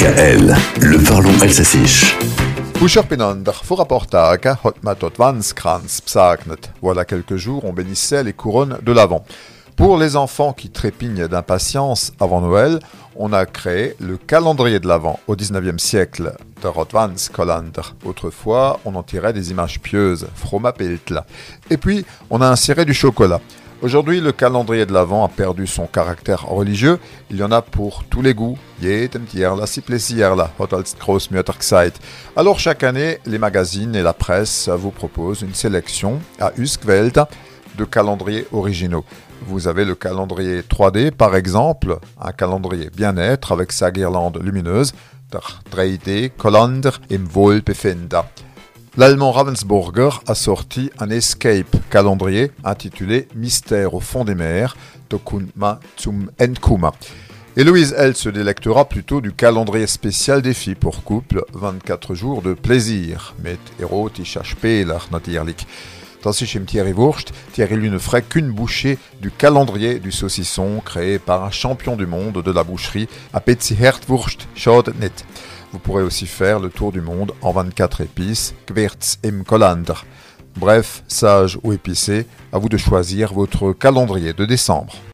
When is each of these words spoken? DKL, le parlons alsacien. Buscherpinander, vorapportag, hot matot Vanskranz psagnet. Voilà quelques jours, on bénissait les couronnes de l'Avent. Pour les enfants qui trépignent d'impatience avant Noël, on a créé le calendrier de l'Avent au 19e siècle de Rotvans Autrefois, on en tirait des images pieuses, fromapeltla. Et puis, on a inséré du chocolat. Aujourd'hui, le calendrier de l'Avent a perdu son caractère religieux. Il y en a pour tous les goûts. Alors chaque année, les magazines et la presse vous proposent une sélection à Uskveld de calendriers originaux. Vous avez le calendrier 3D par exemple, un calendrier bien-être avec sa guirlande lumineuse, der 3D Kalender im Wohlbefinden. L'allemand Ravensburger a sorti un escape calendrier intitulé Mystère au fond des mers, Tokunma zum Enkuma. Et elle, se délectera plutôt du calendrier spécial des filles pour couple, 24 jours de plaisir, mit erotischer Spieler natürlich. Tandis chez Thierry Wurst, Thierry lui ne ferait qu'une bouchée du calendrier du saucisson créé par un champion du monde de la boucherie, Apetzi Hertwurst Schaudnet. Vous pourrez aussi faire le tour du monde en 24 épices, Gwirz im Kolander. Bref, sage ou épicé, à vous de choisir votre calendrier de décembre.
DKL, 0.00 0.56
le 0.80 1.04
parlons 1.06 1.38
alsacien. 1.42 1.84
Buscherpinander, 2.80 3.52
vorapportag, 3.62 4.56
hot 4.64 4.72
matot 4.82 5.12
Vanskranz 5.18 6.00
psagnet. 6.06 6.56
Voilà 6.80 7.04
quelques 7.04 7.36
jours, 7.36 7.66
on 7.66 7.74
bénissait 7.74 8.24
les 8.24 8.32
couronnes 8.32 8.78
de 8.82 8.92
l'Avent. 8.92 9.26
Pour 9.76 9.98
les 9.98 10.16
enfants 10.16 10.54
qui 10.54 10.70
trépignent 10.70 11.28
d'impatience 11.28 12.12
avant 12.18 12.40
Noël, 12.40 12.80
on 13.14 13.34
a 13.34 13.44
créé 13.44 13.94
le 14.00 14.16
calendrier 14.16 14.80
de 14.80 14.88
l'Avent 14.88 15.20
au 15.26 15.36
19e 15.36 15.78
siècle 15.78 16.32
de 16.62 16.66
Rotvans 16.66 17.12
Autrefois, 18.06 18.80
on 18.86 18.94
en 18.94 19.02
tirait 19.02 19.34
des 19.34 19.50
images 19.50 19.80
pieuses, 19.80 20.28
fromapeltla. 20.34 21.26
Et 21.68 21.76
puis, 21.76 22.06
on 22.30 22.40
a 22.40 22.48
inséré 22.48 22.86
du 22.86 22.94
chocolat. 22.94 23.42
Aujourd'hui, 23.82 24.20
le 24.20 24.32
calendrier 24.32 24.84
de 24.84 24.92
l'Avent 24.92 25.24
a 25.24 25.28
perdu 25.28 25.66
son 25.66 25.86
caractère 25.86 26.46
religieux. 26.46 26.98
Il 27.30 27.38
y 27.38 27.42
en 27.42 27.50
a 27.50 27.62
pour 27.62 28.04
tous 28.04 28.20
les 28.20 28.34
goûts. 28.34 28.58
Alors 32.36 32.58
chaque 32.58 32.82
année, 32.82 33.18
les 33.24 33.38
magazines 33.38 33.96
et 33.96 34.02
la 34.02 34.12
presse 34.12 34.68
vous 34.68 34.90
proposent 34.90 35.40
une 35.40 35.54
sélection 35.54 36.20
à 36.38 36.52
Uskveld 36.58 37.24
de 37.78 37.84
calendriers 37.86 38.46
originaux. 38.52 39.04
Vous 39.46 39.66
avez 39.66 39.86
le 39.86 39.94
calendrier 39.94 40.60
3D 40.60 41.10
par 41.10 41.34
exemple, 41.34 42.00
un 42.20 42.32
calendrier 42.32 42.90
bien-être 42.94 43.52
avec 43.52 43.72
sa 43.72 43.90
guirlande 43.90 44.38
lumineuse, 44.42 44.92
der 45.32 45.62
3D 45.72 46.32
Kalender 46.36 46.90
im 47.10 47.26
Wohlbefinden. 47.32 48.24
L'allemand 48.96 49.30
Ravensburger 49.30 50.20
a 50.26 50.34
sorti 50.34 50.90
un 50.98 51.10
escape 51.10 51.76
calendrier 51.90 52.50
intitulé 52.64 53.28
Mystère 53.36 53.94
au 53.94 54.00
fond 54.00 54.24
des 54.24 54.34
mers, 54.34 54.76
Tokunma 55.08 55.78
zum 55.96 56.28
Enkuma. 56.40 56.92
Et 57.56 57.62
elle, 57.62 58.16
se 58.16 58.28
délectera 58.28 58.88
plutôt 58.88 59.20
du 59.20 59.32
calendrier 59.32 59.86
spécial 59.86 60.42
des 60.42 60.54
filles 60.54 60.74
pour 60.74 61.04
couple, 61.04 61.44
24 61.52 62.14
jours 62.16 62.42
de 62.42 62.52
plaisir, 62.54 63.34
mit 63.44 63.58
erotischer 63.80 64.40
Spieler 64.44 64.98
natürlich. 65.12 65.66
Tandis 66.20 66.46
chez 66.46 66.60
Thierry 66.60 66.92
Wurst, 66.92 67.32
Thierry 67.52 67.76
lui 67.76 67.90
ne 67.90 67.98
ferait 67.98 68.22
qu'une 68.22 68.50
bouchée 68.50 68.98
du 69.22 69.30
calendrier 69.30 70.00
du 70.00 70.12
saucisson 70.12 70.82
créé 70.84 71.18
par 71.18 71.44
un 71.44 71.50
champion 71.50 71.96
du 71.96 72.06
monde 72.06 72.42
de 72.42 72.50
la 72.50 72.64
boucherie, 72.64 73.08
Apetzi 73.32 73.76
Hertwurst 73.80 74.48
Schaudnet. 74.54 75.12
Vous 75.72 75.78
pourrez 75.78 76.02
aussi 76.02 76.26
faire 76.26 76.58
le 76.58 76.68
tour 76.68 76.92
du 76.92 77.00
monde 77.00 77.32
en 77.42 77.52
24 77.52 78.00
épices, 78.00 78.54
Gwirz 78.66 79.18
im 79.24 79.44
Kolander. 79.44 79.94
Bref, 80.56 81.04
sage 81.06 81.58
ou 81.62 81.72
épicé, 81.72 82.26
à 82.52 82.58
vous 82.58 82.68
de 82.68 82.76
choisir 82.76 83.32
votre 83.32 83.72
calendrier 83.72 84.32
de 84.32 84.44
décembre. 84.44 84.94